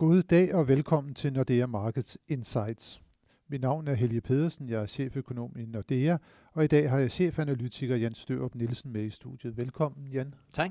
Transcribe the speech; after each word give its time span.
God 0.00 0.22
dag 0.22 0.54
og 0.54 0.68
velkommen 0.68 1.14
til 1.14 1.32
Nordea 1.32 1.66
Markets 1.66 2.18
Insights. 2.28 3.00
Mit 3.48 3.60
navn 3.60 3.88
er 3.88 3.94
Helge 3.94 4.20
Pedersen, 4.20 4.68
jeg 4.68 4.82
er 4.82 4.86
cheføkonom 4.86 5.56
i 5.58 5.64
Nordea, 5.64 6.16
og 6.52 6.64
i 6.64 6.66
dag 6.66 6.90
har 6.90 6.98
jeg 6.98 7.10
chefanalytiker 7.10 7.96
Jan 7.96 8.14
Størup 8.14 8.54
Nielsen 8.54 8.92
med 8.92 9.04
i 9.04 9.10
studiet. 9.10 9.56
Velkommen, 9.56 10.06
Jan. 10.06 10.34
Tak. 10.52 10.70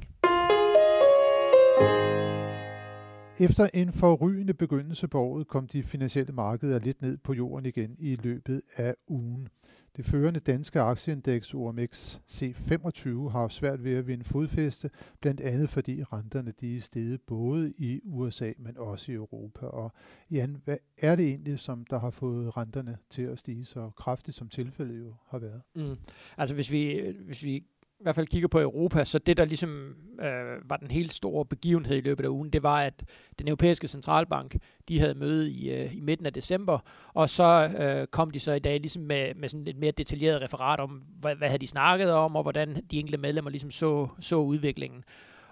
Efter 3.42 3.70
en 3.74 3.92
forrygende 3.92 4.54
begyndelse 4.54 5.08
på 5.08 5.22
året 5.22 5.48
kom 5.48 5.68
de 5.68 5.84
finansielle 5.84 6.34
markeder 6.34 6.80
lidt 6.80 7.02
ned 7.02 7.18
på 7.18 7.34
jorden 7.34 7.66
igen 7.66 7.96
i 8.00 8.16
løbet 8.16 8.62
af 8.76 8.96
ugen. 9.08 9.48
Det 9.96 10.06
førende 10.06 10.40
danske 10.40 10.80
aktieindeks 10.80 11.54
OMX 11.54 12.18
C25 12.32 13.30
har 13.30 13.48
svært 13.48 13.84
ved 13.84 13.96
at 13.96 14.08
vinde 14.08 14.24
fodfæste, 14.24 14.90
blandt 15.22 15.42
andet 15.42 15.70
fordi 15.70 16.04
renterne 16.04 16.54
de 16.62 16.78
er 16.78 16.82
steget 16.82 17.22
både 17.22 17.74
i 17.78 18.02
USA, 18.04 18.52
men 18.58 18.78
også 18.78 19.12
i 19.12 19.16
Europa. 19.16 19.66
Og 19.66 19.92
Jan, 20.32 20.62
hvad 20.66 20.78
er 20.98 21.16
det 21.16 21.28
egentlig, 21.28 21.60
som 21.60 21.86
der 21.86 22.00
har 22.00 22.12
fået 22.12 22.58
renterne 22.58 22.98
til 23.10 23.22
at 23.22 23.40
stige 23.40 23.66
så 23.66 23.90
kraftigt, 23.98 24.38
som 24.38 24.50
tilfældet 24.50 25.00
jo 25.00 25.14
har 25.30 25.40
været? 25.40 25.62
Mm. 25.76 25.98
Altså 26.38 26.56
hvis 26.56 26.72
vi, 26.72 27.14
hvis 27.26 27.44
vi 27.44 27.64
i 28.00 28.04
hvert 28.04 28.16
fald 28.16 28.28
kigger 28.28 28.48
på 28.48 28.60
Europa, 28.60 29.06
så 29.06 29.20
det, 29.20 29.38
der 29.38 29.46
ligesom 29.46 29.96
øh, 30.22 30.70
var 30.70 30.78
den 30.78 30.92
helt 30.92 31.14
store 31.14 31.46
begivenhed 31.46 31.98
i 31.98 32.02
løbet 32.02 32.24
af 32.24 32.30
ugen, 32.30 32.50
det 32.50 32.64
var, 32.64 32.82
at 32.82 33.04
den 33.40 33.48
europæiske 33.48 33.88
centralbank, 33.88 34.56
de 34.88 35.00
havde 35.00 35.14
møde 35.14 35.52
i, 35.52 35.72
øh, 35.72 35.96
i 35.96 36.00
midten 36.00 36.26
af 36.26 36.34
december, 36.34 36.80
og 37.14 37.30
så 37.30 37.72
øh, 37.80 38.08
kom 38.08 38.32
de 38.32 38.40
så 38.40 38.54
i 38.54 38.60
dag 38.60 38.80
ligesom 38.80 39.04
med, 39.04 39.36
med 39.36 39.50
sådan 39.50 39.68
et 39.68 39.78
mere 39.78 39.92
detaljeret 39.92 40.42
referat 40.42 40.80
om, 40.80 41.02
hvad, 41.20 41.36
hvad 41.36 41.48
havde 41.48 41.62
de 41.62 41.68
snakket 41.68 42.12
om, 42.12 42.36
og 42.36 42.42
hvordan 42.42 42.76
de 42.92 43.00
enkelte 43.00 43.18
medlemmer 43.18 43.52
ligesom 43.52 43.72
så, 43.72 44.08
så 44.20 44.36
udviklingen. 44.36 45.04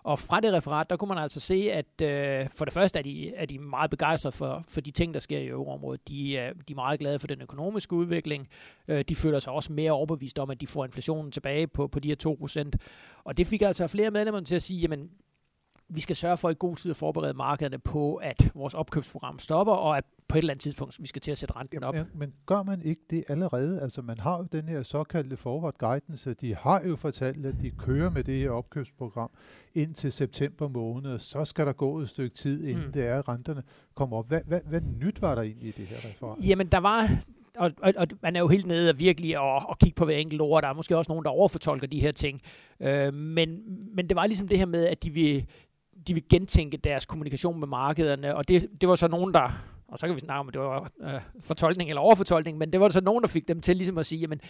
Og 0.08 0.20
fra 0.20 0.40
det 0.40 0.54
referat, 0.54 0.90
der 0.90 0.98
kunne 0.98 1.08
man 1.08 1.18
altså 1.18 1.40
se, 1.40 1.72
at 1.72 2.02
øh, 2.02 2.50
for 2.50 2.66
det 2.66 2.74
første 2.74 3.00
er 3.00 3.04
de, 3.04 3.36
er 3.36 3.46
de 3.46 3.60
meget 3.60 3.90
begejstrede 3.90 4.36
for, 4.36 4.64
for 4.68 4.82
de 4.82 4.92
ting, 4.92 5.14
der 5.14 5.20
sker 5.20 5.40
i 5.40 5.48
euroområdet. 5.48 6.08
De, 6.08 6.32
øh, 6.34 6.56
de 6.68 6.74
er 6.74 6.76
meget 6.76 7.00
glade 7.00 7.20
for 7.20 7.28
den 7.28 7.42
økonomiske 7.42 7.94
udvikling. 7.94 8.48
Øh, 8.88 9.06
de 9.10 9.16
føler 9.16 9.40
sig 9.40 9.54
også 9.54 9.74
mere 9.74 9.92
overbevist 9.92 10.40
om, 10.40 10.50
at 10.50 10.62
de 10.62 10.68
får 10.68 10.86
inflationen 10.86 11.32
tilbage 11.32 11.68
på, 11.68 11.88
på 11.88 12.00
de 12.00 12.08
her 12.08 12.70
2%. 12.74 12.88
Og 13.24 13.38
det 13.38 13.48
fik 13.48 13.62
altså 13.62 13.88
flere 13.88 14.12
medlemmer 14.12 14.42
til 14.42 14.56
at 14.56 14.64
sige, 14.64 14.80
jamen 14.80 15.10
vi 15.90 16.02
skal 16.02 16.16
sørge 16.16 16.38
for 16.38 16.50
i 16.50 16.56
god 16.60 16.76
tid 16.76 16.92
at 16.92 16.98
forberede 16.98 17.34
markederne 17.34 17.80
på, 17.80 18.16
at 18.16 18.52
vores 18.56 18.74
opkøbsprogram 18.74 19.40
stopper, 19.40 19.74
og 19.74 19.98
at 19.98 20.04
på 20.28 20.38
et 20.38 20.42
eller 20.42 20.54
andet 20.54 20.62
tidspunkt, 20.62 20.98
vi 21.00 21.08
skal 21.08 21.22
til 21.22 21.32
at 21.32 21.38
sætte 21.38 21.56
renten 21.56 21.84
op. 21.84 21.96
Ja, 21.96 22.04
men 22.14 22.34
gør 22.46 22.64
man 22.64 22.82
ikke 22.82 23.02
det 23.10 23.24
allerede? 23.28 23.82
Altså 23.82 24.02
man 24.02 24.20
har 24.20 24.38
jo 24.38 24.48
den 24.52 24.68
her 24.68 24.84
såkaldte 24.84 25.38
forward 25.38 25.78
guidance, 25.78 26.34
de 26.34 26.56
har 26.56 26.82
jo 26.82 26.96
fortalt, 26.96 27.46
at 27.46 27.56
de 27.62 27.72
kører 27.72 28.10
med 28.10 28.24
det 28.24 28.40
her 28.40 28.50
opkøbsprogram 28.50 29.30
indtil 29.76 30.12
september 30.12 30.68
måned, 30.68 31.20
så 31.20 31.46
skal 31.46 31.66
der 31.66 31.74
gå 31.74 32.00
et 32.00 32.10
stykke 32.10 32.36
tid, 32.36 32.64
inden 32.64 32.86
mm. 32.86 32.92
det 32.92 33.08
er, 33.08 33.20
at 33.20 33.28
renterne 33.28 33.64
kommer 33.96 34.18
op. 34.18 34.28
Hvad, 34.28 34.42
hvad, 34.46 34.60
hvad 34.66 34.82
nyt 34.82 35.22
var 35.22 35.36
der 35.36 35.42
egentlig 35.42 35.68
i 35.68 35.72
det 35.72 35.88
her 35.88 35.98
referat? 35.98 36.38
Jamen 36.48 36.68
der 36.68 36.78
var, 36.78 37.10
og, 37.58 37.72
og, 37.82 37.94
og 37.98 38.08
man 38.22 38.36
er 38.36 38.40
jo 38.40 38.48
helt 38.48 38.66
nede 38.66 38.90
og 38.90 39.00
virkelig 39.00 39.40
og, 39.40 39.70
og 39.70 39.80
kigge 39.80 39.96
på 39.96 40.06
hver 40.06 40.18
enkelt 40.18 40.42
ord. 40.42 40.62
Der 40.62 40.70
er 40.70 40.74
måske 40.74 40.98
også 40.98 41.12
nogen, 41.12 41.26
der 41.26 41.32
overfortolker 41.32 41.88
de 41.88 42.00
her 42.00 42.12
ting. 42.12 42.42
Øh, 42.80 43.14
men, 43.14 43.60
men 43.96 44.10
det 44.10 44.16
var 44.16 44.26
ligesom 44.26 44.48
det 44.48 44.58
her 44.58 44.66
med, 44.66 44.86
at 44.86 45.04
de 45.04 45.10
vil, 45.10 45.46
de 46.08 46.14
vil 46.14 46.24
gentænke 46.30 46.78
deres 46.78 47.06
kommunikation 47.06 47.60
med 47.60 47.68
markederne, 47.68 48.36
og 48.36 48.48
det, 48.48 48.68
det 48.82 48.90
var 48.90 48.96
så 48.96 49.08
nogen, 49.08 49.34
der, 49.34 49.52
og 49.88 50.00
så 50.00 50.08
kan 50.08 50.16
vi 50.16 50.20
snakke 50.20 50.40
om, 50.40 50.48
at 50.48 50.54
det 50.54 50.62
var 50.62 50.92
øh, 51.02 51.22
fortolkning 51.40 51.90
eller 51.90 52.02
overfortolkning, 52.02 52.58
men 52.58 52.74
det 52.74 52.80
var 52.80 52.90
så 52.90 53.02
nogen, 53.02 53.22
der 53.22 53.28
fik 53.28 53.48
dem 53.48 53.62
til 53.62 53.78
ligesom 53.78 53.98
at 53.98 54.06
sige, 54.06 54.20
jamen, 54.20 54.42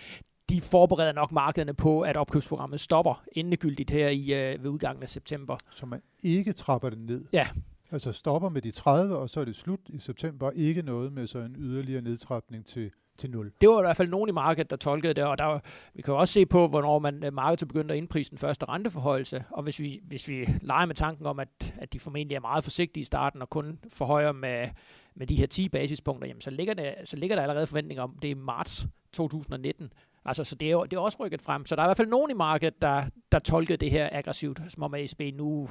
de 0.50 0.62
forbereder 0.62 1.12
nok 1.12 1.32
markederne 1.32 1.74
på, 1.74 2.02
at 2.02 2.18
opkøbsprogrammet 2.18 2.80
stopper 2.80 3.24
endegyldigt 3.32 3.90
her 3.90 4.10
i, 4.10 4.34
øh, 4.34 4.64
ved 4.64 4.70
udgangen 4.70 5.04
af 5.04 5.10
september. 5.10 5.58
Så 5.76 5.86
man 5.86 6.02
ikke 6.24 6.54
trapper 6.54 6.90
det 6.90 7.00
ned? 7.00 7.22
Ja. 7.34 7.48
Altså 7.92 8.12
stopper 8.12 8.50
med 8.50 8.62
de 8.62 8.72
30, 8.72 9.18
og 9.18 9.30
så 9.30 9.40
er 9.42 9.46
det 9.46 9.56
slut 9.56 9.80
i 9.90 10.00
september, 10.00 10.52
ikke 10.52 10.82
noget 10.82 11.14
med 11.14 11.28
så 11.28 11.40
en 11.40 11.56
yderligere 11.60 12.02
nedtrapning 12.02 12.66
til 12.66 12.92
til 13.18 13.30
0. 13.30 13.52
Det 13.62 13.70
var 13.70 13.80
i 13.80 13.84
hvert 13.84 13.98
fald 13.98 14.10
nogen 14.10 14.30
i 14.30 14.32
markedet, 14.32 14.70
der 14.70 14.76
tolkede 14.76 15.14
det, 15.14 15.24
og 15.24 15.38
der, 15.38 15.60
vi 15.94 16.02
kan 16.02 16.14
jo 16.14 16.20
også 16.20 16.34
se 16.34 16.46
på, 16.46 16.68
hvornår 16.68 17.00
man 17.00 17.24
øh, 17.24 17.34
markedet 17.34 17.68
begyndte 17.68 17.94
at 17.94 17.98
indprise 17.98 18.30
den 18.30 18.38
første 18.38 18.66
renteforhøjelse, 18.66 19.44
og 19.50 19.64
hvis 19.64 19.80
vi, 19.80 20.00
hvis 20.04 20.28
vi 20.28 20.48
leger 20.62 20.86
med 20.86 20.96
tanken 20.96 21.26
om, 21.26 21.40
at, 21.40 21.74
at 21.78 21.94
de 21.94 22.00
formentlig 22.00 22.36
er 22.36 22.40
meget 22.40 22.64
forsigtige 22.64 23.02
i 23.02 23.06
starten 23.06 23.42
og 23.42 23.50
kun 23.50 23.80
forhøjer 23.94 24.32
med, 24.32 24.68
med 25.16 25.28
de 25.28 25.36
her 25.36 25.48
10 25.48 25.70
basispunkter, 25.70 26.28
jamen 26.28 26.42
så 26.42 26.50
ligger, 26.50 26.74
det, 26.74 26.94
så 27.04 27.18
ligger 27.18 27.36
der 27.36 27.44
allerede 27.44 27.68
forventninger 27.68 28.04
om, 28.04 28.18
det 28.22 28.32
er 28.32 28.36
marts 28.36 28.88
2019. 29.14 29.94
Altså, 30.26 30.44
så 30.44 30.56
det 30.56 30.68
er, 30.68 30.72
jo, 30.72 30.84
det 30.84 30.94
er 30.94 31.00
også 31.00 31.18
rykket 31.20 31.42
frem. 31.42 31.66
Så 31.66 31.76
der 31.76 31.82
er 31.82 31.86
i 31.86 31.88
hvert 31.88 31.98
fald 31.98 32.08
nogen 32.08 32.32
i 32.32 32.34
markedet, 32.34 32.82
der, 32.82 33.04
der 33.32 33.40
tolkede 33.40 33.78
det 33.78 33.92
her 33.92 34.10
aggressivt, 34.12 34.60
som 34.70 34.84
om 34.84 34.96
ECB 34.96 35.38
nu 35.38 35.70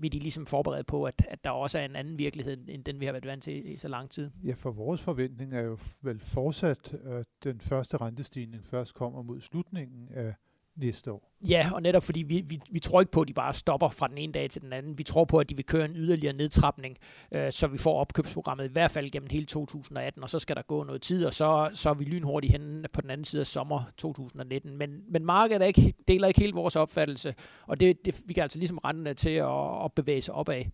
vil 0.00 0.12
de 0.12 0.18
ligesom 0.18 0.46
forberedt 0.46 0.86
på, 0.86 1.04
at, 1.04 1.26
at 1.28 1.44
der 1.44 1.50
også 1.50 1.78
er 1.78 1.84
en 1.84 1.96
anden 1.96 2.18
virkelighed, 2.18 2.68
end 2.68 2.84
den 2.84 3.00
vi 3.00 3.04
har 3.04 3.12
været 3.12 3.26
vant 3.26 3.42
til 3.42 3.72
i 3.72 3.76
så 3.76 3.88
lang 3.88 4.10
tid. 4.10 4.30
Ja, 4.44 4.52
for 4.52 4.70
vores 4.70 5.02
forventning 5.02 5.54
er 5.54 5.60
jo 5.60 5.78
vel 6.02 6.20
fortsat, 6.20 6.94
at 7.04 7.26
den 7.44 7.60
første 7.60 7.96
rentestigning 7.96 8.66
først 8.66 8.94
kommer 8.94 9.22
mod 9.22 9.40
slutningen 9.40 10.08
af 10.14 10.34
næste 10.76 11.12
år. 11.12 11.30
Ja, 11.48 11.70
og 11.74 11.82
netop 11.82 12.02
fordi 12.02 12.22
vi, 12.22 12.44
vi, 12.46 12.60
vi 12.70 12.78
tror 12.78 13.00
ikke 13.00 13.12
på, 13.12 13.20
at 13.20 13.28
de 13.28 13.32
bare 13.32 13.54
stopper 13.54 13.88
fra 13.88 14.08
den 14.08 14.18
ene 14.18 14.32
dag 14.32 14.50
til 14.50 14.62
den 14.62 14.72
anden. 14.72 14.98
Vi 14.98 15.02
tror 15.02 15.24
på, 15.24 15.38
at 15.38 15.48
de 15.48 15.56
vil 15.56 15.66
køre 15.66 15.84
en 15.84 15.96
yderligere 15.96 16.36
nedtrapning, 16.36 16.96
øh, 17.32 17.52
så 17.52 17.66
vi 17.66 17.78
får 17.78 18.00
opkøbsprogrammet 18.00 18.64
i 18.64 18.72
hvert 18.72 18.90
fald 18.90 19.10
gennem 19.10 19.28
hele 19.30 19.46
2018, 19.46 20.22
og 20.22 20.30
så 20.30 20.38
skal 20.38 20.56
der 20.56 20.62
gå 20.62 20.84
noget 20.84 21.02
tid, 21.02 21.26
og 21.26 21.34
så, 21.34 21.70
så 21.74 21.90
er 21.90 21.94
vi 21.94 22.04
lynhurtigt 22.04 22.52
henne 22.52 22.88
på 22.92 23.00
den 23.00 23.10
anden 23.10 23.24
side 23.24 23.40
af 23.40 23.46
sommer 23.46 23.82
2019. 23.96 24.76
Men, 24.76 25.00
men 25.10 25.24
markedet 25.24 25.62
er 25.62 25.66
ikke, 25.66 25.94
deler 26.08 26.28
ikke 26.28 26.40
helt 26.40 26.54
vores 26.54 26.76
opfattelse, 26.76 27.34
og 27.66 27.80
det, 27.80 28.04
det, 28.04 28.22
vi 28.26 28.34
kan 28.34 28.42
altså 28.42 28.58
ligesom 28.58 28.78
rente 28.78 29.14
til 29.14 29.30
at, 29.30 29.84
at 29.84 29.92
bevæge 29.92 30.22
sig 30.22 30.34
opad. 30.34 30.64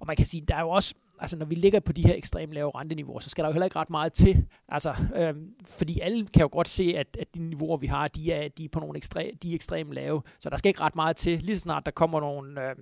Og 0.00 0.06
man 0.06 0.16
kan 0.16 0.26
sige, 0.26 0.40
der 0.48 0.54
er 0.54 0.60
jo 0.60 0.70
også 0.70 0.94
altså 1.20 1.36
når 1.36 1.46
vi 1.46 1.54
ligger 1.54 1.80
på 1.80 1.92
de 1.92 2.02
her 2.02 2.14
ekstremt 2.14 2.52
lave 2.52 2.70
renteniveauer, 2.74 3.18
så 3.18 3.30
skal 3.30 3.44
der 3.44 3.48
jo 3.48 3.52
heller 3.52 3.66
ikke 3.66 3.78
ret 3.78 3.90
meget 3.90 4.12
til. 4.12 4.46
Altså, 4.68 4.94
øhm, 5.16 5.54
fordi 5.64 6.00
alle 6.00 6.26
kan 6.26 6.42
jo 6.42 6.48
godt 6.52 6.68
se, 6.68 6.94
at, 6.96 7.16
at 7.20 7.34
de 7.34 7.42
niveauer, 7.42 7.76
vi 7.76 7.86
har, 7.86 8.08
de 8.08 8.32
er, 8.32 8.48
de 8.48 8.64
er 8.64 8.68
på 8.68 8.80
nogle 8.80 8.96
ekstre, 8.96 9.30
de 9.42 9.50
er 9.50 9.54
ekstremt 9.54 9.92
lave. 9.92 10.22
Så 10.40 10.50
der 10.50 10.56
skal 10.56 10.68
ikke 10.68 10.80
ret 10.80 10.96
meget 10.96 11.16
til. 11.16 11.42
Lige 11.42 11.56
så 11.56 11.62
snart 11.62 11.86
der 11.86 11.92
kommer 11.92 12.20
nogle, 12.20 12.68
øh, 12.68 12.76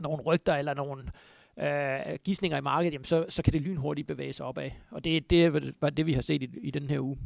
nogle 0.00 0.22
rygter 0.22 0.54
eller 0.54 0.74
nogle 0.74 1.02
øh, 1.60 2.18
gissninger 2.24 2.58
i 2.58 2.60
markedet, 2.60 2.92
jamen 2.92 3.04
så, 3.04 3.26
så 3.28 3.42
kan 3.42 3.52
det 3.52 3.60
lynhurtigt 3.60 4.08
bevæge 4.08 4.32
sig 4.32 4.46
opad. 4.46 4.70
Og 4.90 5.04
det, 5.04 5.30
det 5.30 5.74
var 5.80 5.90
det, 5.90 6.06
vi 6.06 6.12
har 6.12 6.22
set 6.22 6.42
i, 6.42 6.48
i 6.62 6.70
den 6.70 6.90
her 6.90 7.00
uge. 7.00 7.18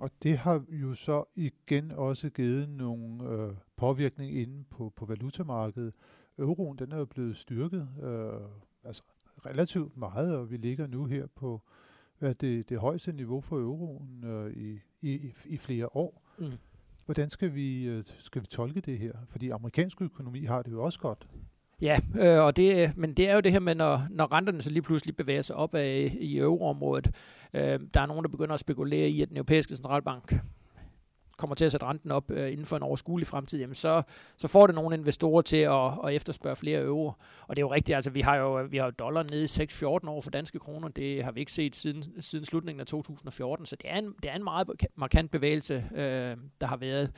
Og 0.00 0.10
det 0.22 0.38
har 0.38 0.64
jo 0.68 0.94
så 0.94 1.24
igen 1.36 1.90
også 1.90 2.30
givet 2.30 2.68
nogle 2.68 3.28
øh, 3.28 3.52
påvirkning 3.76 4.36
inde 4.36 4.64
på, 4.70 4.92
på 4.96 5.06
valutamarkedet. 5.06 5.94
Euroen, 6.38 6.78
den 6.78 6.92
er 6.92 6.96
jo 6.96 7.04
blevet 7.04 7.36
styrket. 7.36 7.88
Øh, 8.02 8.40
altså 8.84 9.02
relativt 9.46 9.96
meget, 9.96 10.36
og 10.36 10.50
vi 10.50 10.56
ligger 10.56 10.86
nu 10.86 11.04
her 11.04 11.26
på 11.36 11.62
hvad 12.18 12.34
det, 12.34 12.68
det 12.68 12.78
højeste 12.78 13.12
niveau 13.12 13.40
for 13.40 13.56
euroen 13.56 14.24
øh, 14.24 14.52
i, 14.52 14.80
i, 15.02 15.32
i 15.46 15.56
flere 15.56 15.96
år. 15.96 16.22
Mm. 16.38 16.52
Hvordan 17.04 17.30
skal 17.30 17.54
vi, 17.54 17.84
øh, 17.84 18.04
skal 18.18 18.42
vi 18.42 18.46
tolke 18.46 18.80
det 18.80 18.98
her? 18.98 19.12
Fordi 19.28 19.50
amerikansk 19.50 20.02
økonomi 20.02 20.44
har 20.44 20.62
det 20.62 20.72
jo 20.72 20.84
også 20.84 20.98
godt. 20.98 21.30
Ja, 21.80 21.98
øh, 22.20 22.44
og 22.44 22.56
det, 22.56 22.96
men 22.96 23.14
det 23.14 23.28
er 23.28 23.34
jo 23.34 23.40
det 23.40 23.52
her 23.52 23.60
med, 23.60 23.74
når, 23.74 24.06
når 24.10 24.32
renterne 24.32 24.62
så 24.62 24.70
lige 24.70 24.82
pludselig 24.82 25.16
bevæger 25.16 25.42
sig 25.42 25.56
op 25.56 25.74
af, 25.74 26.16
i 26.20 26.38
euroområdet. 26.38 27.10
Øh, 27.54 27.80
der 27.94 28.00
er 28.00 28.06
nogen, 28.06 28.24
der 28.24 28.30
begynder 28.30 28.54
at 28.54 28.60
spekulere 28.60 29.08
i, 29.08 29.22
at 29.22 29.28
den 29.28 29.36
europæiske 29.36 29.76
centralbank 29.76 30.34
kommer 31.36 31.54
til 31.54 31.64
at 31.64 31.72
sætte 31.72 31.86
renten 31.86 32.10
op 32.10 32.30
øh, 32.30 32.52
inden 32.52 32.66
for 32.66 32.76
en 32.76 32.82
overskuelig 32.82 33.26
fremtid, 33.26 33.60
jamen 33.60 33.74
så, 33.74 34.02
så 34.36 34.48
får 34.48 34.66
det 34.66 34.74
nogle 34.74 34.96
investorer 34.96 35.42
til 35.42 35.56
at, 35.56 35.90
at 36.04 36.14
efterspørge 36.14 36.56
flere 36.56 36.80
euro. 36.80 37.12
Og 37.46 37.56
det 37.56 37.58
er 37.58 37.66
jo 37.66 37.72
rigtigt, 37.72 37.96
altså 37.96 38.10
vi 38.10 38.20
har 38.20 38.36
jo, 38.36 38.66
vi 38.70 38.76
har 38.76 38.84
jo 38.84 38.90
dollar 38.90 39.22
nede 39.22 39.44
i 39.44 39.46
6-14 39.46 40.08
år 40.08 40.20
for 40.20 40.30
danske 40.30 40.58
kroner. 40.58 40.88
Det 40.88 41.24
har 41.24 41.32
vi 41.32 41.40
ikke 41.40 41.52
set 41.52 41.76
siden, 41.76 42.22
siden 42.22 42.44
slutningen 42.44 42.80
af 42.80 42.86
2014, 42.86 43.66
så 43.66 43.76
det 43.76 43.90
er 43.90 43.98
en, 43.98 44.14
det 44.22 44.30
er 44.30 44.34
en 44.34 44.44
meget 44.44 44.68
markant 44.96 45.30
bevægelse, 45.30 45.84
øh, 45.94 46.36
der 46.60 46.66
har 46.66 46.76
været 46.76 47.10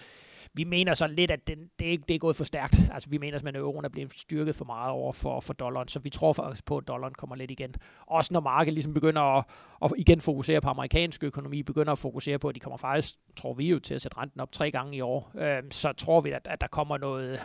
vi 0.55 0.65
mener 0.65 0.95
så 0.95 1.07
lidt, 1.07 1.31
at 1.31 1.47
den, 1.47 1.59
det, 1.79 1.95
er, 1.95 1.99
det 2.09 2.15
er 2.15 2.19
gået 2.19 2.37
for 2.37 2.45
stærkt. 2.45 2.77
Altså, 2.93 3.11
vi 3.11 3.19
mener 3.19 3.39
at 3.49 3.57
euroen 3.57 3.85
er 3.85 3.89
blevet 3.89 4.19
styrket 4.19 4.55
for 4.55 4.65
meget 4.65 4.91
over 4.91 5.13
for, 5.13 5.41
for 5.41 5.53
dollaren, 5.53 5.89
så 5.89 5.99
vi 5.99 6.11
tror 6.11 6.33
faktisk 6.33 6.65
på, 6.65 6.77
at 6.77 6.89
dollaren 6.89 7.15
kommer 7.15 7.37
lidt 7.37 7.51
igen. 7.51 7.75
Også 8.07 8.33
når 8.33 8.41
markedet 8.41 8.75
ligesom 8.75 8.95
begynder 8.95 9.23
at, 9.23 9.45
at 9.85 9.93
igen 9.97 10.21
fokusere 10.21 10.61
på 10.61 10.69
amerikansk 10.69 11.25
økonomi, 11.25 11.63
begynder 11.63 11.93
at 11.93 11.99
fokusere 11.99 12.39
på, 12.39 12.49
at 12.49 12.55
de 12.55 12.61
kommer 12.61 12.77
faktisk, 12.77 13.15
tror 13.37 13.55
vi 13.55 13.71
jo, 13.71 13.79
til 13.79 13.95
at 13.95 14.03
sætte 14.03 14.19
renten 14.19 14.41
op 14.41 14.53
tre 14.53 14.71
gange 14.71 14.97
i 14.97 15.01
år, 15.01 15.33
øh, 15.39 15.63
så 15.71 15.93
tror 15.93 16.21
vi, 16.21 16.31
at, 16.31 16.49
at 16.51 16.61
der 16.61 16.67
kommer 16.67 16.99
noget, 16.99 17.41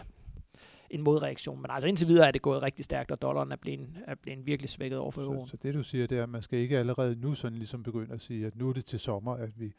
en 0.90 1.02
modreaktion. 1.02 1.62
Men 1.62 1.72
altså 1.72 1.88
indtil 1.88 2.08
videre 2.08 2.28
er 2.28 2.32
det 2.32 2.42
gået 2.42 2.64
rigtig 2.64 2.86
stærkt, 2.86 3.12
og 3.12 3.22
dollaren 3.22 3.52
er 3.52 3.56
blevet, 3.56 3.90
er 4.08 4.16
blevet 4.16 4.46
virkelig 4.46 4.70
svækket 4.70 5.00
over 5.00 5.12
for 5.12 5.22
euroen. 5.22 5.48
Så, 5.48 5.52
så 5.52 5.58
det 5.64 5.74
du 5.74 5.84
siger, 5.84 6.08
det 6.08 6.18
er, 6.18 6.24
at 6.24 6.30
man 6.30 6.42
skal 6.42 6.60
ikke 6.60 6.78
allerede 6.78 7.16
nu 7.16 7.36
sådan 7.36 7.58
ligesom 7.58 7.84
begynde 7.84 8.14
at 8.14 8.22
sige, 8.22 8.46
at 8.46 8.56
nu 8.56 8.70
er 8.70 8.74
det 8.74 8.86
til 8.86 9.00
sommer, 9.00 9.36
at 9.36 9.50
vi 9.60 9.74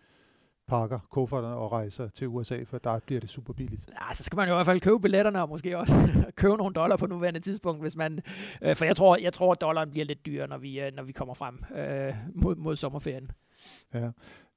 pakker 0.71 0.99
kufferterne 1.11 1.55
og 1.55 1.73
rejser 1.73 2.09
til 2.09 2.29
USA, 2.29 2.63
for 2.65 2.79
der 2.79 2.99
bliver 2.99 3.21
det 3.21 3.31
super 3.31 3.53
billigt. 3.53 3.89
Ja, 3.89 4.15
så 4.15 4.23
skal 4.23 4.37
man 4.37 4.49
jo 4.49 4.55
i 4.55 4.57
hvert 4.57 4.67
fald 4.67 4.81
købe 4.81 5.01
billetterne, 5.01 5.43
og 5.43 5.49
måske 5.49 5.79
også 5.79 5.95
købe 6.43 6.57
nogle 6.57 6.75
dollar 6.75 6.97
på 6.97 7.07
nuværende 7.07 7.41
tidspunkt, 7.41 7.81
hvis 7.81 7.97
man, 7.97 8.21
øh, 8.63 8.77
for 8.77 8.85
jeg 8.85 8.97
tror, 8.97 9.17
jeg 9.17 9.33
tror, 9.33 9.53
at 9.53 9.61
dollaren 9.61 9.91
bliver 9.91 10.05
lidt 10.05 10.27
dyrere, 10.27 10.49
når 10.49 10.59
vi, 10.59 10.81
øh, 10.81 10.93
når 10.95 11.03
vi 11.03 11.13
kommer 11.13 11.35
frem 11.35 11.65
øh, 11.77 12.15
mod, 12.35 12.57
mod 12.57 12.77
sommerferien. 12.77 13.31
Ja. 13.95 14.11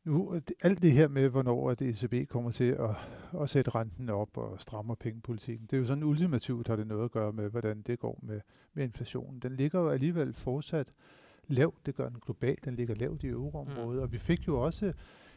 nu, 0.03 0.39
alt 0.61 0.81
det 0.81 0.91
her 0.91 1.07
med, 1.07 1.29
hvornår 1.29 1.71
at 1.71 1.81
ECB 1.81 2.29
kommer 2.29 2.51
til 2.51 2.71
at, 2.79 2.95
at 3.41 3.49
sætte 3.49 3.71
renten 3.71 4.09
op 4.09 4.37
og 4.37 4.61
strammer 4.61 4.95
pengepolitikken, 4.95 5.65
det 5.65 5.73
er 5.73 5.79
jo 5.79 5.85
sådan 5.85 6.03
ultimativt 6.03 6.67
har 6.67 6.75
det 6.75 6.87
noget 6.87 7.03
at 7.03 7.11
gøre 7.11 7.31
med, 7.31 7.49
hvordan 7.49 7.81
det 7.81 7.99
går 7.99 8.19
med, 8.23 8.39
med 8.73 8.83
inflationen. 8.83 9.39
Den 9.39 9.55
ligger 9.55 9.79
jo 9.79 9.89
alligevel 9.89 10.33
fortsat 10.33 10.87
lavt, 11.47 11.85
det 11.85 11.95
gør 11.95 12.09
den 12.09 12.19
globalt, 12.25 12.65
den 12.65 12.75
ligger 12.75 12.95
lavt 12.95 13.23
i 13.23 13.27
euroområdet, 13.27 13.97
mm. 13.97 14.03
og 14.03 14.11
vi 14.11 14.17
fik 14.17 14.47
jo 14.47 14.61
også 14.61 14.93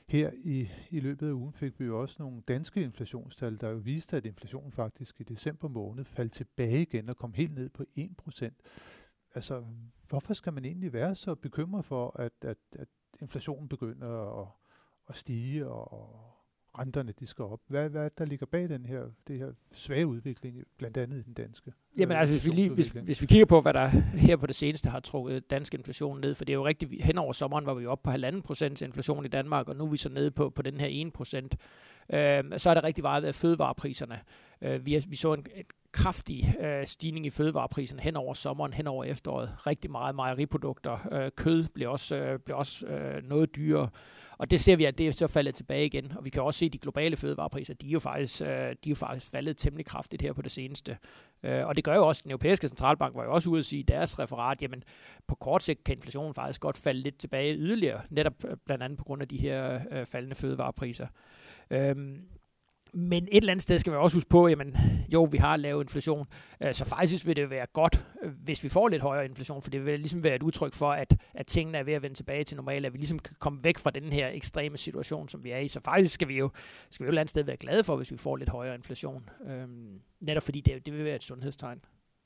her 0.08 0.30
i, 0.44 0.68
i 0.90 1.00
løbet 1.00 1.28
af 1.28 1.32
ugen 1.32 1.52
fik 1.52 1.80
vi 1.80 1.84
jo 1.84 2.00
også 2.00 2.16
nogle 2.18 2.40
danske 2.40 2.82
inflationstal, 2.82 3.60
der 3.60 3.68
jo 3.68 3.76
viste, 3.76 4.16
at 4.16 4.26
inflationen 4.26 4.72
faktisk 4.72 5.20
i 5.20 5.24
december 5.24 5.68
måned 5.68 6.04
faldt 6.04 6.32
tilbage 6.32 6.82
igen 6.82 7.08
og 7.08 7.16
kom 7.16 7.32
helt 7.32 7.54
ned 7.54 7.68
på 7.68 7.84
1%. 7.98 8.50
Altså, 9.34 9.64
hvorfor 10.08 10.34
skal 10.34 10.52
man 10.52 10.64
egentlig 10.64 10.92
være 10.92 11.14
så 11.14 11.34
bekymret 11.34 11.84
for, 11.84 12.20
at, 12.20 12.32
at, 12.42 12.58
at 12.72 12.88
inflationen 13.20 13.68
begynder 13.68 14.40
at, 14.42 14.48
at 15.08 15.16
stige, 15.16 15.68
og 15.68 16.35
renterne 16.78 17.12
de 17.20 17.26
skal 17.26 17.44
op. 17.44 17.60
Hvad, 17.66 17.88
hvad 17.88 18.10
der 18.18 18.24
ligger 18.24 18.46
bag 18.46 18.68
den 18.68 18.86
her, 18.86 19.02
det 19.28 19.38
her 19.38 19.48
svage 19.72 20.06
udvikling, 20.06 20.62
blandt 20.78 20.96
andet 20.96 21.18
i 21.18 21.22
den 21.22 21.34
danske? 21.34 21.72
Jamen 21.98 22.12
øh, 22.12 22.20
altså, 22.20 22.34
hvis 22.34 22.46
vi, 22.46 22.50
lige, 22.50 22.70
hvis, 22.70 22.88
hvis 22.88 23.22
vi 23.22 23.26
kigger 23.26 23.46
på, 23.46 23.60
hvad 23.60 23.74
der 23.74 23.86
her 24.16 24.36
på 24.36 24.46
det 24.46 24.54
seneste 24.54 24.90
har 24.90 25.00
trukket 25.00 25.50
dansk 25.50 25.74
inflation 25.74 26.20
ned, 26.20 26.34
for 26.34 26.44
det 26.44 26.52
er 26.52 26.56
jo 26.56 26.66
rigtigt, 26.66 27.04
hen 27.04 27.18
over 27.18 27.32
sommeren 27.32 27.66
var 27.66 27.74
vi 27.74 27.82
jo 27.82 27.90
oppe 27.90 28.02
på 28.02 28.10
halvanden 28.10 28.42
procent 28.42 28.82
inflation 28.82 29.24
i 29.24 29.28
Danmark, 29.28 29.68
og 29.68 29.76
nu 29.76 29.84
er 29.84 29.88
vi 29.88 29.96
så 29.96 30.08
nede 30.08 30.30
på, 30.30 30.50
på 30.50 30.62
den 30.62 30.80
her 30.80 30.88
1 30.90 31.12
procent. 31.12 31.56
Øh, 32.12 32.44
så 32.56 32.70
er 32.70 32.74
det 32.74 32.84
rigtig 32.84 33.02
meget 33.02 33.24
af 33.24 33.34
fødevarepriserne. 33.34 34.20
Øh, 34.62 34.86
vi, 34.86 34.92
har, 34.92 35.04
vi 35.08 35.16
så 35.16 35.32
en, 35.32 35.46
en 35.56 35.64
kraftig 35.96 36.54
øh, 36.60 36.86
stigning 36.86 37.26
i 37.26 37.30
fødevarepriserne 37.30 38.02
hen 38.02 38.16
over 38.16 38.34
sommeren, 38.34 38.72
hen 38.72 38.86
over 38.86 39.04
efteråret. 39.04 39.66
Rigtig 39.66 39.90
meget 39.90 40.14
mejeriprodukter. 40.14 41.08
Øh, 41.12 41.30
kød 41.36 41.64
bliver 41.74 41.88
også, 41.88 42.16
øh, 42.16 42.38
bliver 42.38 42.58
også 42.58 42.86
øh, 42.86 43.22
noget 43.22 43.56
dyrere. 43.56 43.88
Og 44.38 44.50
det 44.50 44.60
ser 44.60 44.76
vi, 44.76 44.84
at 44.84 44.98
det 44.98 45.08
er 45.08 45.12
så 45.12 45.26
faldet 45.26 45.54
tilbage 45.54 45.86
igen. 45.86 46.12
Og 46.16 46.24
vi 46.24 46.30
kan 46.30 46.42
også 46.42 46.58
se, 46.58 46.66
at 46.66 46.72
de 46.72 46.78
globale 46.78 47.16
fødevarepriser, 47.16 47.74
de 47.74 47.86
er 47.86 47.90
jo 47.90 48.00
faktisk, 48.00 48.42
øh, 48.42 48.48
de 48.48 48.52
er 48.60 48.74
jo 48.88 48.94
faktisk 48.94 49.30
faldet 49.30 49.56
temmelig 49.56 49.86
kraftigt 49.86 50.22
her 50.22 50.32
på 50.32 50.42
det 50.42 50.52
seneste. 50.52 50.98
Øh, 51.42 51.66
og 51.66 51.76
det 51.76 51.84
gør 51.84 51.94
jo 51.94 52.06
også, 52.06 52.20
at 52.20 52.24
den 52.24 52.30
europæiske 52.30 52.68
centralbank 52.68 53.14
var 53.14 53.24
jo 53.24 53.32
også 53.32 53.50
ude 53.50 53.58
at 53.58 53.64
sige 53.64 53.80
i 53.80 53.82
deres 53.82 54.18
referat, 54.18 54.62
jamen 54.62 54.82
på 55.26 55.34
kort 55.34 55.62
sigt 55.62 55.84
kan 55.84 55.96
inflationen 55.96 56.34
faktisk 56.34 56.60
godt 56.60 56.76
falde 56.76 57.00
lidt 57.00 57.18
tilbage 57.18 57.56
yderligere, 57.56 58.00
netop 58.10 58.44
øh, 58.44 58.56
blandt 58.66 58.84
andet 58.84 58.98
på 58.98 59.04
grund 59.04 59.22
af 59.22 59.28
de 59.28 59.36
her 59.36 59.80
øh, 59.90 60.06
faldende 60.06 60.36
fødevarepriser. 60.36 61.06
Øhm, 61.70 62.20
men 62.92 63.28
et 63.32 63.36
eller 63.36 63.52
andet 63.52 63.62
sted 63.62 63.78
skal 63.78 63.92
vi 63.92 63.96
også 63.96 64.16
huske 64.16 64.28
på, 64.28 64.48
jamen 64.48 64.76
jo, 65.12 65.24
vi 65.24 65.38
har 65.38 65.56
lav 65.56 65.80
inflation, 65.80 66.26
øh, 66.60 66.74
så 66.74 66.84
faktisk 66.84 67.26
vil 67.26 67.36
det 67.36 67.50
være 67.50 67.66
godt, 67.72 68.06
øh, 68.22 68.32
hvis 68.44 68.64
vi 68.64 68.68
får 68.68 68.88
lidt 68.88 69.02
højere 69.02 69.24
inflation, 69.24 69.62
for 69.62 69.70
det 69.70 69.86
vil 69.86 69.98
ligesom 69.98 70.24
være 70.24 70.34
et 70.34 70.42
udtryk 70.42 70.74
for, 70.74 70.92
at, 70.92 71.16
at 71.34 71.46
tingene 71.46 71.78
er 71.78 71.82
ved 71.82 71.92
at 71.92 72.02
vende 72.02 72.16
tilbage 72.16 72.44
til 72.44 72.56
normalt, 72.56 72.86
at 72.86 72.92
vi 72.92 72.98
ligesom 72.98 73.18
kan 73.18 73.36
komme 73.38 73.64
væk 73.64 73.78
fra 73.78 73.90
den 73.90 74.12
her 74.12 74.28
ekstreme 74.28 74.78
situation, 74.78 75.28
som 75.28 75.44
vi 75.44 75.50
er 75.50 75.58
i. 75.58 75.68
Så 75.68 75.80
faktisk 75.84 76.14
skal 76.14 76.28
vi 76.28 76.38
jo, 76.38 76.50
skal 76.90 77.04
vi 77.04 77.06
jo 77.06 77.08
et 77.08 77.12
eller 77.12 77.20
andet 77.20 77.30
sted 77.30 77.42
være 77.42 77.56
glade 77.56 77.84
for, 77.84 77.96
hvis 77.96 78.12
vi 78.12 78.16
får 78.16 78.36
lidt 78.36 78.50
højere 78.50 78.74
inflation. 78.74 79.28
Øhm, 79.48 80.00
netop 80.20 80.42
fordi 80.42 80.60
det, 80.60 80.86
det 80.86 80.94
vil 80.94 81.04
være 81.04 81.16
et 81.16 81.24
sundhedstegn. 81.24 81.80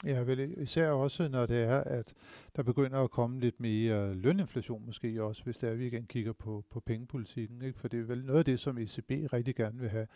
Ja, 0.04 0.20
vel 0.20 0.62
især 0.62 0.90
også, 0.90 1.28
når 1.28 1.46
det 1.46 1.62
er, 1.62 1.84
at 1.84 2.14
der 2.56 2.62
begynder 2.62 2.98
at 2.98 3.10
komme 3.10 3.40
lidt 3.40 3.60
mere 3.60 4.14
løninflation 4.14 4.86
måske 4.86 5.22
også, 5.22 5.44
hvis 5.44 5.56
er, 5.56 5.70
at 5.70 5.78
vi 5.78 5.86
igen 5.86 6.06
kigger 6.06 6.32
på, 6.32 6.64
på 6.70 6.80
pengepolitikken. 6.80 7.62
Ikke? 7.62 7.78
For 7.78 7.88
det 7.88 8.00
er 8.00 8.04
vel 8.04 8.24
noget 8.24 8.38
af 8.38 8.44
det, 8.44 8.60
som 8.60 8.78
ECB 8.78 9.10
rigtig 9.32 9.54
gerne 9.54 9.78
vil 9.78 9.88
have. 9.88 10.06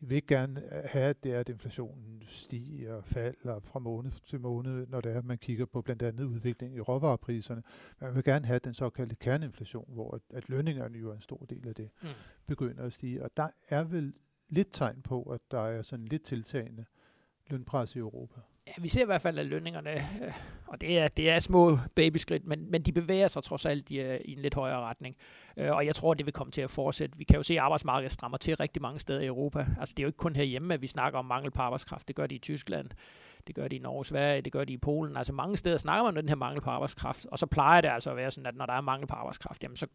De 0.00 0.06
vil 0.06 0.16
ikke 0.16 0.26
gerne 0.26 0.62
have, 0.84 1.04
at 1.04 1.24
det 1.24 1.32
er, 1.32 1.40
at 1.40 1.48
inflationen 1.48 2.22
stiger 2.26 2.94
og 2.94 3.04
falder 3.04 3.60
fra 3.60 3.78
måned 3.78 4.12
til 4.26 4.40
måned, 4.40 4.86
når 4.86 5.00
det 5.00 5.12
er, 5.12 5.18
at 5.18 5.24
man 5.24 5.38
kigger 5.38 5.66
på 5.66 5.82
blandt 5.82 6.02
andet 6.02 6.24
udviklingen 6.24 6.78
i 6.78 6.80
råvarepriserne. 6.80 7.62
Man 8.00 8.14
vil 8.14 8.24
gerne 8.24 8.46
have 8.46 8.58
den 8.58 8.74
såkaldte 8.74 9.16
kerneinflation, 9.16 9.88
hvor 9.88 10.14
at, 10.14 10.20
at 10.30 10.48
lønningerne 10.48 10.98
jo 10.98 11.10
er 11.10 11.14
en 11.14 11.20
stor 11.20 11.46
del 11.50 11.68
af 11.68 11.74
det, 11.74 11.90
mm. 12.02 12.08
begynder 12.46 12.82
at 12.82 12.92
stige. 12.92 13.22
Og 13.22 13.30
der 13.36 13.48
er 13.68 13.84
vel 13.84 14.14
lidt 14.48 14.68
tegn 14.72 15.02
på, 15.02 15.22
at 15.22 15.40
der 15.50 15.60
er 15.60 15.82
sådan 15.82 16.04
lidt 16.04 16.22
tiltagende 16.22 16.84
lønpres 17.50 17.96
i 17.96 17.98
Europa. 17.98 18.40
Ja, 18.66 18.72
vi 18.78 18.88
ser 18.88 19.02
i 19.02 19.04
hvert 19.04 19.22
fald, 19.22 19.38
at 19.38 19.46
lønningerne, 19.46 19.90
øh, 19.90 20.32
og 20.66 20.80
det 20.80 20.98
er, 20.98 21.08
det 21.08 21.30
er 21.30 21.38
små 21.38 21.78
babyskridt, 21.94 22.46
men, 22.46 22.70
men 22.70 22.82
de 22.82 22.92
bevæger 22.92 23.28
sig 23.28 23.42
trods 23.42 23.66
alt 23.66 23.90
i, 23.90 24.00
øh, 24.00 24.20
i 24.24 24.32
en 24.32 24.38
lidt 24.38 24.54
højere 24.54 24.80
retning. 24.80 25.16
Øh, 25.56 25.72
og 25.72 25.86
jeg 25.86 25.94
tror, 25.94 26.14
det 26.14 26.26
vil 26.26 26.32
komme 26.32 26.50
til 26.50 26.62
at 26.62 26.70
fortsætte. 26.70 27.18
Vi 27.18 27.24
kan 27.24 27.36
jo 27.36 27.42
se, 27.42 27.54
at 27.54 27.60
arbejdsmarkedet 27.60 28.12
strammer 28.12 28.38
til 28.38 28.56
rigtig 28.56 28.82
mange 28.82 29.00
steder 29.00 29.20
i 29.20 29.26
Europa. 29.26 29.66
Altså 29.80 29.94
det 29.96 30.02
er 30.02 30.04
jo 30.04 30.08
ikke 30.08 30.16
kun 30.16 30.36
herhjemme, 30.36 30.74
at 30.74 30.82
vi 30.82 30.86
snakker 30.86 31.18
om 31.18 31.24
mangel 31.24 31.50
på 31.50 31.62
arbejdskraft. 31.62 32.08
Det 32.08 32.16
gør 32.16 32.26
de 32.26 32.34
i 32.34 32.38
Tyskland, 32.38 32.90
det 33.46 33.54
gør 33.54 33.68
de 33.68 33.76
i 33.76 33.78
Norge, 33.78 34.04
Sverige, 34.04 34.42
det 34.42 34.52
gør 34.52 34.64
de 34.64 34.72
i 34.72 34.78
Polen. 34.78 35.16
Altså 35.16 35.32
mange 35.32 35.56
steder 35.56 35.78
snakker 35.78 36.02
man 36.02 36.08
om 36.08 36.14
den 36.14 36.28
her 36.28 36.36
mangel 36.36 36.60
på 36.60 36.70
arbejdskraft. 36.70 37.26
Og 37.26 37.38
så 37.38 37.46
plejer 37.46 37.80
det 37.80 37.88
altså 37.92 38.10
at 38.10 38.16
være 38.16 38.30
sådan, 38.30 38.46
at 38.46 38.56
når 38.56 38.66
der 38.66 38.72
er 38.72 38.80
mangel 38.80 39.06
på 39.06 39.14
arbejdskraft, 39.14 39.62
jamen 39.62 39.76
så 39.76 39.86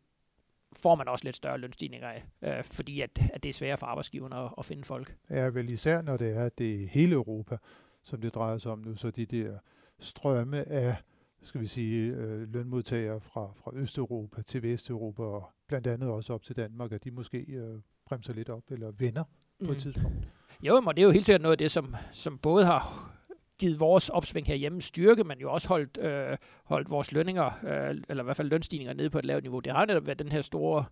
får 0.74 0.96
man 0.96 1.08
også 1.08 1.26
lidt 1.26 1.36
større 1.36 1.58
lønstigninger 1.58 2.08
af, 2.08 2.24
øh, 2.42 2.64
fordi 2.64 3.02
at, 3.02 3.10
at 3.34 3.44
det 3.44 3.50
er 3.50 3.54
sværere 3.54 3.78
for 3.78 3.86
arbejdsgiverne 3.86 4.36
at, 4.36 4.50
at 4.58 4.66
finde 4.66 4.84
folk. 4.84 5.16
Ja, 5.30 5.42
vel 5.42 5.70
især 5.70 6.02
når 6.02 6.18
det 6.18 6.38
er, 6.38 6.50
det 6.50 6.84
er 6.84 6.88
hele 6.88 7.14
Europa, 7.14 7.58
som 8.04 8.22
det 8.22 8.36
drejer 8.36 8.58
sig 8.58 8.72
om 8.72 8.80
nu, 8.80 8.96
så 8.96 9.12
de 9.12 9.26
der 9.26 9.58
strømme 10.00 10.70
af 10.70 10.96
skal 11.42 11.62
vi 11.62 11.68
sige, 11.68 12.12
øh, 12.12 12.54
lønmodtagere 12.54 13.22
fra, 13.22 13.52
fra 13.56 13.72
Østeuropa 13.76 14.42
til 14.42 14.64
Vesteuropa, 14.64 15.24
og 15.24 15.50
blandt 15.68 15.88
andet 15.88 16.10
også 16.10 16.34
op 16.34 16.44
til 16.44 16.56
Danmark, 16.56 16.92
at 16.92 17.04
de 17.04 17.12
måske 17.12 17.38
øh, 17.38 17.80
bremser 18.06 18.34
lidt 18.34 18.50
op, 18.50 18.64
eller 18.72 18.92
vender 18.92 19.24
mm. 19.60 19.66
på 19.66 19.72
et 19.72 19.78
mm. 19.78 19.82
tidspunkt. 19.82 20.28
Jo, 20.64 20.80
men 20.80 20.96
det 20.96 21.00
er 21.00 21.06
jo 21.06 21.12
helt 21.12 21.26
sikkert 21.26 21.42
noget 21.42 21.52
af 21.52 21.58
det, 21.58 21.72
som, 21.72 21.96
som 22.12 22.38
både 22.38 22.66
har 22.66 23.12
givet 23.60 23.80
vores 23.80 24.10
opsving 24.10 24.48
herhjemme 24.48 24.82
styrke, 24.82 25.24
men 25.24 25.40
jo 25.40 25.52
også 25.52 25.68
holdt, 25.68 25.98
øh, 25.98 26.38
holdt 26.64 26.92
vores 26.92 27.12
lønninger, 27.12 27.46
øh, 27.46 28.02
eller 28.10 28.24
i 28.24 28.26
hvert 28.26 28.38
fald 28.38 28.50
lønstigninger 28.50 28.94
nede 28.94 29.10
på 29.10 29.20
et 29.20 29.26
lavt 29.26 29.44
niveau. 29.44 29.60
Det 29.60 29.74
har 29.74 29.86
netop 29.86 30.06
været 30.06 30.20
den 30.20 30.32
her 30.32 30.42
store 30.42 30.86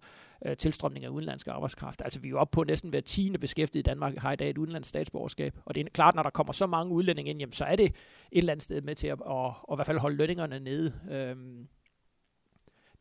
øh, 0.46 0.58
tilstrømning 0.58 1.06
af 1.06 1.10
udenlandske 1.10 1.52
arbejdskraft. 1.52 2.02
Altså 2.02 2.20
vi 2.20 2.28
er 2.28 2.30
jo 2.30 2.40
oppe 2.40 2.56
på 2.56 2.64
næsten 2.64 2.90
hver 2.90 3.02
tiende 3.02 3.40
beskæftiget 3.40 3.88
i 3.88 3.90
Danmark 3.90 4.18
har 4.18 4.32
i 4.32 4.36
dag 4.36 4.50
et 4.50 4.58
udenlandsk 4.58 4.90
statsborgerskab. 4.90 5.60
Og 5.66 5.76
det 5.76 5.86
er 5.86 5.90
klart, 5.90 6.16
når 6.16 6.24
der 6.24 6.30
kommer 6.30 6.54
så 6.54 6.68
mange 6.68 6.94
udlændinge 6.94 7.30
ind, 7.30 7.40
jamen, 7.40 7.54
så 7.54 7.66
er 7.66 7.76
det 7.76 7.86
et 7.86 7.94
eller 8.32 8.52
andet 8.52 8.64
sted 8.64 8.82
med 8.82 8.96
til 8.96 9.08
at, 9.08 9.22
at, 9.26 9.32
at, 9.32 9.48
at 9.70 9.74
i 9.74 9.76
hvert 9.76 9.88
fald 9.88 10.00
holde 10.00 10.18
lønningerne 10.18 10.60
nede. 10.60 10.94
Øhm, 11.12 11.68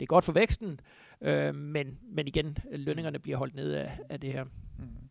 det 0.01 0.03
er 0.03 0.07
godt 0.07 0.25
for 0.25 0.33
væksten, 0.33 0.81
øh, 1.21 1.55
men, 1.55 1.99
men 2.03 2.29
igen, 2.29 2.59
lønningerne 2.73 3.19
bliver 3.19 3.39
holdt 3.39 3.55
nede 3.55 3.81
af, 3.81 3.99
af 4.09 4.21
det 4.21 4.33
her. 4.33 4.45
Mm. 4.79 5.09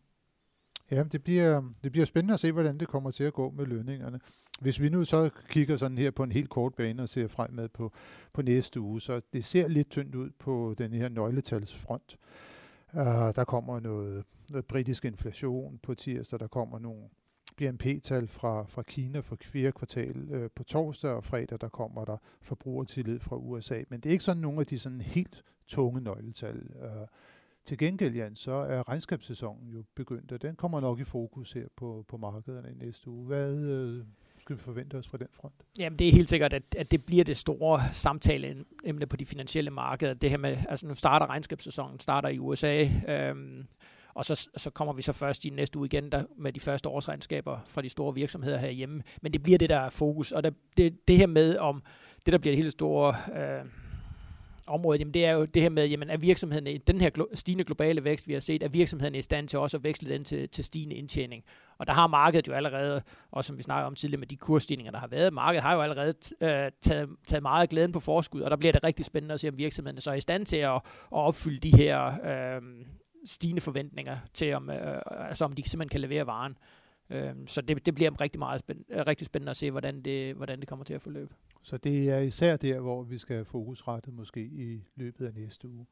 Ja, 0.90 1.02
det 1.02 1.24
bliver, 1.24 1.62
det 1.84 1.92
bliver 1.92 2.04
spændende 2.04 2.34
at 2.34 2.40
se, 2.40 2.52
hvordan 2.52 2.78
det 2.78 2.88
kommer 2.88 3.10
til 3.10 3.24
at 3.24 3.32
gå 3.32 3.50
med 3.50 3.66
lønningerne. 3.66 4.20
Hvis 4.60 4.80
vi 4.80 4.88
nu 4.88 5.04
så 5.04 5.30
kigger 5.48 5.76
sådan 5.76 5.98
her 5.98 6.10
på 6.10 6.22
en 6.22 6.32
helt 6.32 6.50
kort 6.50 6.74
bane 6.74 7.02
og 7.02 7.08
ser 7.08 7.28
fremad 7.28 7.68
på, 7.68 7.92
på 8.34 8.42
næste 8.42 8.80
uge, 8.80 9.00
så 9.00 9.20
det 9.32 9.44
ser 9.44 9.68
lidt 9.68 9.90
tyndt 9.90 10.14
ud 10.14 10.30
på 10.38 10.74
den 10.78 10.92
her 10.92 11.08
nøgletalsfront. 11.08 12.16
Uh, 12.92 13.00
der 13.34 13.44
kommer 13.44 13.80
noget, 13.80 14.24
noget 14.50 14.66
britisk 14.66 15.04
inflation 15.04 15.78
på 15.82 15.94
tirsdag, 15.94 16.40
der 16.40 16.46
kommer 16.46 16.78
nogle 16.78 17.02
BNP-tal 17.56 18.28
fra, 18.28 18.64
fra 18.66 18.82
Kina 18.82 19.20
for 19.20 19.36
fjerde 19.42 19.72
kvartal 19.72 20.28
øh, 20.30 20.50
på 20.54 20.64
torsdag, 20.64 21.10
og 21.10 21.24
fredag 21.24 21.58
der 21.60 21.68
kommer 21.68 22.04
der 22.04 22.16
forbrugertillid 22.40 23.20
fra 23.20 23.36
USA. 23.36 23.82
Men 23.88 24.00
det 24.00 24.10
er 24.10 24.12
ikke 24.12 24.24
sådan 24.24 24.42
nogle 24.42 24.60
af 24.60 24.66
de 24.66 24.78
sådan 24.78 25.00
helt 25.00 25.44
tunge 25.66 26.00
nøgletal. 26.00 26.62
Uh, 26.74 27.06
til 27.66 27.78
gengæld, 27.78 28.14
Jan, 28.14 28.36
så 28.36 28.52
er 28.52 28.88
regnskabssæsonen 28.88 29.70
jo 29.72 29.84
begyndt, 29.94 30.32
og 30.32 30.42
den 30.42 30.56
kommer 30.56 30.80
nok 30.80 31.00
i 31.00 31.04
fokus 31.04 31.52
her 31.52 31.66
på, 31.76 32.04
på 32.08 32.16
markederne 32.16 32.70
i 32.70 32.84
næste 32.84 33.10
uge. 33.10 33.26
Hvad 33.26 33.54
øh, 33.54 34.04
skal 34.40 34.56
vi 34.56 34.60
forvente 34.60 34.94
os 34.94 35.08
fra 35.08 35.18
den 35.18 35.26
front? 35.32 35.54
Jamen, 35.78 35.98
det 35.98 36.08
er 36.08 36.12
helt 36.12 36.28
sikkert, 36.28 36.52
at, 36.52 36.62
at 36.76 36.90
det 36.90 37.06
bliver 37.06 37.24
det 37.24 37.36
store 37.36 37.82
samtaleemne 37.92 39.06
på 39.10 39.16
de 39.16 39.24
finansielle 39.24 39.70
markeder. 39.70 40.14
Det 40.14 40.30
her 40.30 40.36
med, 40.36 40.58
altså 40.68 40.86
nu 40.86 40.94
starter 40.94 41.26
regnskabssæsonen, 41.30 42.00
starter 42.00 42.28
i 42.28 42.38
USA, 42.38 42.88
øhm, 43.08 43.66
og 44.14 44.24
så, 44.24 44.48
så 44.56 44.70
kommer 44.70 44.94
vi 44.94 45.02
så 45.02 45.12
først 45.12 45.44
i 45.44 45.50
næste 45.50 45.78
uge 45.78 45.86
igen 45.86 46.12
der, 46.12 46.24
med 46.36 46.52
de 46.52 46.60
første 46.60 46.88
årsregnskaber 46.88 47.60
fra 47.68 47.82
de 47.82 47.88
store 47.88 48.14
virksomheder 48.14 48.58
herhjemme. 48.58 49.02
Men 49.22 49.32
det 49.32 49.42
bliver 49.42 49.58
det, 49.58 49.68
der 49.68 49.78
er 49.78 49.88
fokus. 49.88 50.32
Og 50.32 50.42
der, 50.42 50.50
det, 50.76 51.08
det 51.08 51.16
her 51.16 51.26
med, 51.26 51.56
om 51.56 51.82
det, 52.26 52.32
der 52.32 52.38
bliver 52.38 52.52
det 52.52 52.62
helt 52.62 52.72
store... 52.72 53.16
Øh, 53.36 53.66
området, 54.66 55.00
jamen 55.00 55.14
det 55.14 55.24
er 55.24 55.32
jo 55.32 55.44
det 55.44 55.62
her 55.62 55.68
med, 55.68 55.88
jamen 55.88 56.10
er 56.10 56.16
virksomheden 56.16 56.66
i 56.66 56.78
den 56.78 57.00
her 57.00 57.10
glo- 57.18 57.34
stigende 57.34 57.64
globale 57.64 58.04
vækst, 58.04 58.28
vi 58.28 58.32
har 58.32 58.40
set, 58.40 58.62
er 58.62 58.68
virksomheden 58.68 59.14
i 59.14 59.22
stand 59.22 59.48
til 59.48 59.58
også 59.58 59.76
at 59.76 59.84
veksle 59.84 60.10
den 60.10 60.24
til, 60.24 60.48
til 60.48 60.64
stigende 60.64 60.96
indtjening. 60.96 61.44
Og 61.78 61.86
der 61.86 61.92
har 61.92 62.06
markedet 62.06 62.48
jo 62.48 62.52
allerede, 62.52 63.02
og 63.30 63.44
som 63.44 63.58
vi 63.58 63.62
snakker 63.62 63.86
om 63.86 63.94
tidligere 63.94 64.18
med 64.18 64.26
de 64.26 64.36
kursstigninger, 64.36 64.92
der 64.92 64.98
har 64.98 65.06
været, 65.06 65.32
markedet 65.32 65.62
har 65.62 65.74
jo 65.74 65.80
allerede 65.80 66.14
øh, 66.40 66.70
taget, 66.80 67.08
taget 67.26 67.42
meget 67.42 67.62
af 67.62 67.68
glæden 67.68 67.92
på 67.92 68.00
forskud, 68.00 68.40
og 68.40 68.50
der 68.50 68.56
bliver 68.56 68.72
det 68.72 68.84
rigtig 68.84 69.04
spændende 69.04 69.34
at 69.34 69.40
se, 69.40 69.48
om 69.48 69.58
virksomheden 69.58 70.00
så 70.00 70.10
er 70.10 70.14
i 70.14 70.20
stand 70.20 70.46
til 70.46 70.56
at, 70.56 70.74
at 70.74 70.82
opfylde 71.10 71.70
de 71.70 71.76
her 71.76 72.06
øh, 72.56 72.62
stigende 73.24 73.60
forventninger 73.60 74.16
til, 74.34 74.54
om, 74.54 74.70
øh, 74.70 75.00
altså 75.28 75.44
om 75.44 75.52
de 75.52 75.68
simpelthen 75.68 75.88
kan 75.88 76.00
levere 76.00 76.26
varen. 76.26 76.52
Øh, 76.52 76.85
Øhm, 77.10 77.46
så 77.46 77.60
det, 77.60 77.86
det 77.86 77.94
bliver 77.94 78.20
rigtig, 78.20 78.38
meget 78.38 78.60
spænd- 78.60 78.84
øh, 78.98 79.06
rigtig 79.06 79.26
spændende 79.26 79.50
at 79.50 79.56
se, 79.56 79.70
hvordan 79.70 80.00
det, 80.02 80.34
hvordan 80.34 80.60
det 80.60 80.68
kommer 80.68 80.84
til 80.84 80.94
at 80.94 81.02
forløbe. 81.02 81.34
Så 81.62 81.76
det 81.76 82.10
er 82.10 82.18
især 82.18 82.56
der, 82.56 82.80
hvor 82.80 83.02
vi 83.02 83.18
skal 83.18 83.36
have 83.36 83.44
fokusrettet 83.44 84.14
måske 84.14 84.40
i 84.40 84.84
løbet 84.96 85.26
af 85.26 85.34
næste 85.34 85.68
uge. 85.68 85.86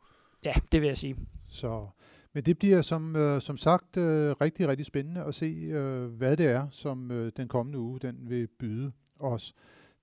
Ja, 0.45 0.55
det 0.73 0.81
vil 0.81 0.87
jeg 0.87 0.97
sige. 0.97 1.17
Så, 1.49 1.87
men 2.33 2.45
det 2.45 2.59
bliver 2.59 2.83
som, 2.83 3.17
øh, 3.17 3.41
som 3.41 3.57
sagt 3.57 3.97
øh, 3.97 4.31
rigtig, 4.41 4.69
rigtig 4.69 4.87
spændende 4.87 5.25
at 5.25 5.35
se, 5.35 5.73
hvad 6.09 6.37
det 6.37 6.47
er, 6.47 6.69
som 6.71 7.31
den 7.37 7.49
kommende 7.49 7.79
uge 7.79 8.01
den 8.01 8.17
vil 8.31 8.47
byde 8.59 8.93
os. 9.21 9.55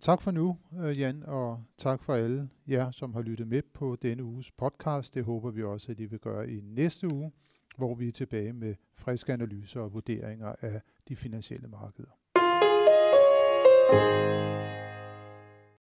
Tak 0.01 0.21
for 0.21 0.31
nu, 0.31 0.57
Jan, 0.73 1.23
og 1.27 1.63
tak 1.77 2.03
for 2.03 2.13
alle 2.13 2.49
jer, 2.67 2.91
som 2.91 3.13
har 3.13 3.21
lyttet 3.21 3.47
med 3.47 3.61
på 3.73 3.97
denne 4.01 4.23
uges 4.23 4.51
podcast. 4.51 5.13
Det 5.13 5.23
håber 5.23 5.51
vi 5.51 5.63
også, 5.63 5.91
at 5.91 5.99
I 5.99 6.05
vil 6.05 6.19
gøre 6.19 6.49
i 6.51 6.61
næste 6.63 7.13
uge 7.13 7.31
hvor 7.77 7.95
vi 7.95 8.07
er 8.07 8.11
tilbage 8.11 8.53
med 8.53 8.75
friske 8.93 9.33
analyser 9.33 9.81
og 9.81 9.93
vurderinger 9.93 10.55
af 10.61 10.81
de 11.07 11.15
finansielle 11.15 11.67
markeder. 11.67 12.11